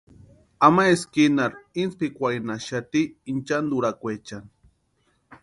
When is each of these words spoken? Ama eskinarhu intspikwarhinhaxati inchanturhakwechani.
Ama 0.67 0.83
eskinarhu 0.93 1.59
intspikwarhinhaxati 1.83 3.01
inchanturhakwechani. 3.35 4.51